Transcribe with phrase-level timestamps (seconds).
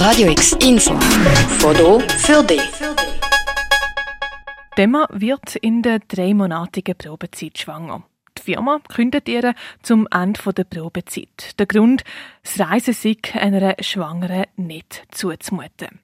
[0.00, 0.94] Radio X Info.
[1.58, 2.62] Foto für dich.
[4.78, 8.04] Demma wird in der dreimonatigen Probezeit schwanger.
[8.38, 11.58] Die Firma kündet ihr zum Ende der Probezeit.
[11.58, 12.04] Der Grund,
[12.42, 16.00] das Reisen sei einer Schwangeren nicht zuzumuten.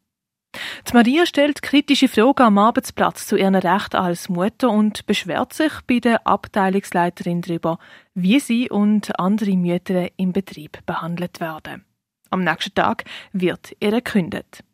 [0.90, 5.72] Die Maria stellt kritische Fragen am Arbeitsplatz zu ihren Rechten als Mutter und beschwert sich
[5.86, 7.78] bei der Abteilungsleiterin darüber,
[8.12, 11.85] wie sie und andere Mütter im Betrieb behandelt werden.
[12.30, 14.64] Am nächsten Tag wird ihr gekündigt.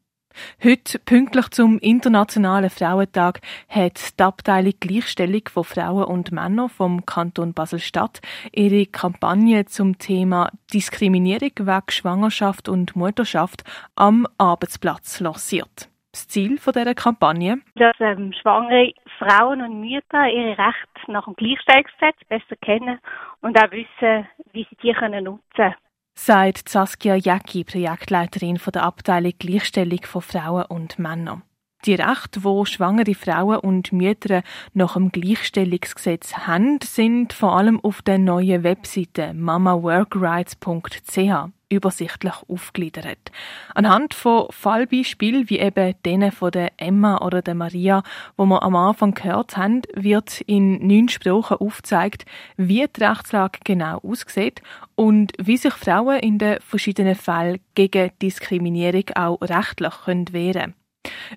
[0.63, 7.53] Heute, pünktlich zum Internationalen Frauentag, hat die Abteilung Gleichstellung von Frauen und Männern vom Kanton
[7.53, 8.21] Basel-Stadt
[8.53, 13.65] ihre Kampagne zum Thema Diskriminierung wegen Schwangerschaft und Mutterschaft
[13.95, 15.89] am Arbeitsplatz lanciert.
[16.13, 17.61] Das Ziel dieser Kampagne?
[17.75, 22.99] Dass ähm, schwangere Frauen und Mütter ihre Rechte nach dem Gleichstellungsgesetz besser kennen
[23.41, 25.75] und auch wissen, wie sie die können nutzen können
[26.15, 31.43] sagt Saskia Jäcki, Projektleiterin der Abteilung Gleichstellung von Frauen und Männern.
[31.85, 38.03] Die Rechte, wo schwangere Frauen und Mütter nach dem Gleichstellungsgesetz haben, sind vor allem auf
[38.03, 43.33] der neuen Webseite mamaworkrights.ch übersichtlich aufgegliedert.
[43.75, 48.05] Anhand von Fallbeispielen wie eben denen von der Emma oder der Maria,
[48.37, 53.99] wo wir am Anfang gehört haben, wird in neun Sprachen aufgezeigt, wie die Rechtslage genau
[54.05, 54.63] aussieht
[54.95, 60.82] und wie sich Frauen in den verschiedenen Fällen gegen Diskriminierung auch rechtlich wehren können.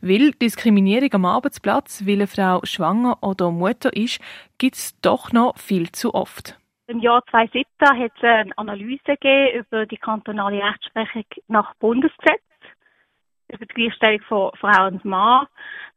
[0.02, 4.20] Weil Diskriminierung am Arbeitsplatz, weil eine Frau schwanger oder Mutter ist,
[4.58, 6.58] gibt es doch noch viel zu oft.
[6.88, 9.18] Im Jahr 2017 hat es eine Analyse
[9.58, 12.42] über die kantonale Rechtsprechung nach Bundesgesetz,
[13.48, 15.48] über die Gleichstellung von Frau und Mann.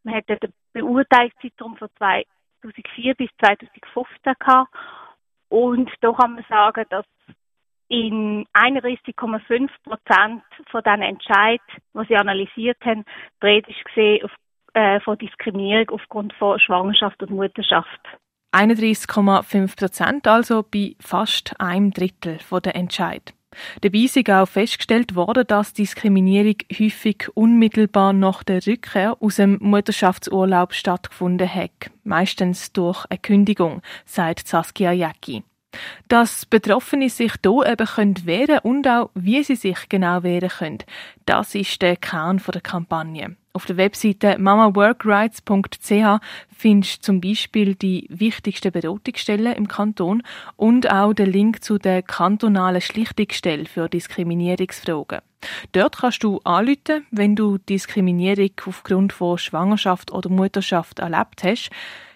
[0.03, 4.75] Man hat den Beurteilungszeitraum von 2004 bis 2015 gehabt.
[5.51, 7.07] Und da kann man sagen, dass
[7.89, 11.61] in 31,5 Prozent von den Entscheid,
[11.95, 13.05] die sie analysiert haben,
[13.43, 14.31] die ist gesehen auf,
[14.75, 18.01] äh, von Diskriminierung aufgrund von Schwangerschaft und Mutterschaft.
[18.53, 23.35] 31,5 Prozent, also bei fast einem Drittel der Entscheid.
[23.81, 30.75] Dabei ist auch festgestellt worden, dass Diskriminierung häufig unmittelbar nach der Rückkehr aus dem Mutterschaftsurlaub
[30.75, 31.91] stattgefunden hat.
[32.05, 35.45] Meistens durch eine Kündigung, sagt Saskia Jäcki.
[36.09, 40.79] Dass Betroffene sich hier eben können wehren und auch wie sie sich genau wehren können,
[41.27, 43.37] das ist der Kern der Kampagne.
[43.59, 46.21] Auf der Webseite mamaworkrights.ch
[46.57, 50.23] findest du zum Beispiel die wichtigsten Beratungsstellen im Kanton
[50.55, 55.23] und auch den Link zu der kantonalen Schlichtungsstelle für Diskriminierungsfragen.
[55.73, 61.71] Dort kannst du anrufen, wenn du Diskriminierung aufgrund von Schwangerschaft oder Mutterschaft erlebt hast.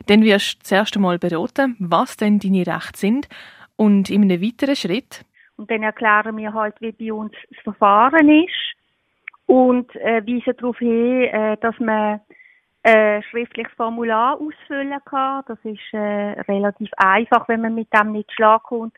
[0.07, 3.29] Dann wirst du zuerst einmal beraten, was denn deine Rechte sind
[3.75, 5.25] und in einem weiteren Schritt.
[5.57, 8.77] Und dann erklären wir halt, wie bei uns das Verfahren ist
[9.53, 12.23] und äh, weisen darauf hin, äh, dass man
[12.85, 15.43] äh, schriftliches Formular ausfüllen kann.
[15.47, 18.95] Das ist äh, relativ einfach, wenn man mit dem nicht kommt,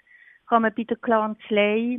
[0.48, 1.98] kann man bei der Kanzlei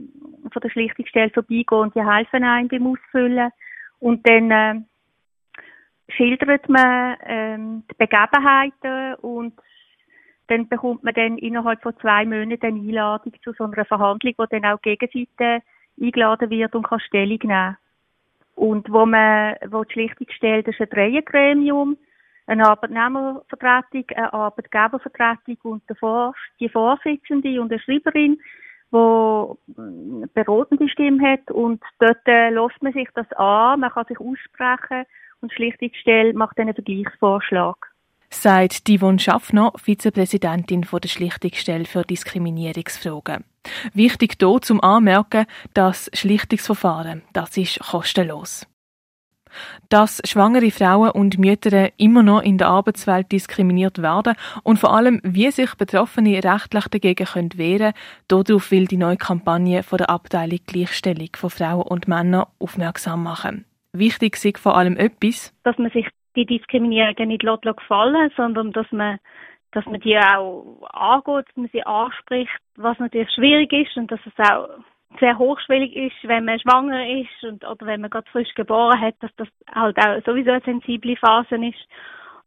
[0.54, 3.52] von der Schlichtungsstelle vorbeigehen und die helfen einem beim Ausfüllen.
[4.00, 4.76] Und dann äh,
[6.16, 9.54] schildert man ähm, die Begebenheiten und
[10.48, 14.46] dann bekommt man dann innerhalb von zwei Monaten eine Einladung zu so einer Verhandlung, wo
[14.46, 15.62] dann auch die Gegenseite
[16.00, 17.76] eingeladen wird und kann Stellung nehmen.
[18.56, 21.98] Und wo man, wo die Schlichtungsstelle, das ist ein Dreiergremium,
[22.48, 25.84] eine Arbeitnehmervertretung, eine Arbeitgebervertretung und
[26.60, 28.40] die Vorsitzende und eine Schreiberin,
[28.92, 31.52] die beratende Stimme hat.
[31.52, 35.06] Und dort äh, lässt man sich das an, man kann sich aussprechen
[35.42, 37.76] und die Schlichtungsstelle macht einen Vergleichsvorschlag
[38.42, 43.44] sagt Divon Schaffner, Vizepräsidentin der Schlichtungsstelle für Diskriminierungsfragen.
[43.94, 48.68] Wichtig hier zum Anmerken, das Schlichtungsverfahren, das ist kostenlos.
[49.90, 55.22] Dass schwangere Frauen und Mütter immer noch in der Arbeitswelt diskriminiert werden und vor allem,
[55.24, 57.94] wie sich Betroffene rechtlich dagegen können wehren
[58.28, 63.24] können, darauf will die neue Kampagne von der Abteilung Gleichstellung von Frauen und Männern aufmerksam
[63.24, 63.66] machen.
[63.94, 66.06] Wichtig ist vor allem etwas, dass man sich
[66.36, 69.20] die Diskriminierung nicht gefallen sondern dass man
[69.72, 74.22] dass man die auch angeht, dass man sie anspricht, was natürlich schwierig ist und dass
[74.26, 74.70] es auch
[75.20, 79.16] sehr hochschwellig ist, wenn man schwanger ist und, oder wenn man gerade frisch geboren hat,
[79.20, 81.88] dass das halt auch sowieso eine sensible Phase ist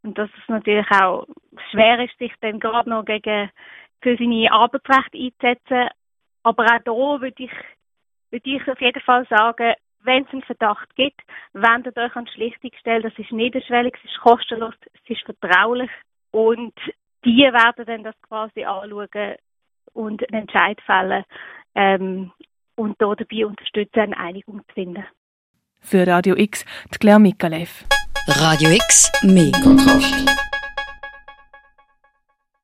[0.03, 1.27] und dass es natürlich auch
[1.71, 3.51] schwer ist, sich dann gerade noch gegen
[4.01, 5.89] für seine Arbeitsrechte einzusetzen.
[6.43, 7.51] Aber auch da würde ich,
[8.31, 9.75] würde ich auf jeden Fall sagen,
[10.09, 11.21] wenn es einen Verdacht gibt,
[11.53, 13.03] wendet euch an die Schlichtungsstelle.
[13.03, 15.91] Das ist niederschwellig, es ist kostenlos, es ist vertraulich
[16.31, 16.75] und
[17.25, 19.37] die werden dann das quasi anschauen
[19.93, 21.25] und einen Entscheid fällen
[21.75, 22.33] ähm,
[22.77, 25.05] und dabei unterstützen, eine Einigung zu finden.
[25.81, 27.85] Für Radio X, die Claire Mikalev.
[28.29, 30.48] Radio X, mehr Kontrast.